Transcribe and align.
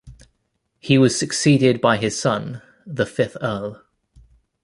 He 0.79 0.97
was 0.97 1.15
succeeded 1.15 1.79
by 1.79 1.97
his 1.97 2.19
son, 2.19 2.63
the 2.87 3.05
fifth 3.05 3.37
Earl. 3.39 3.83